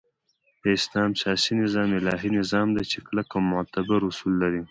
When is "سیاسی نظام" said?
1.21-1.89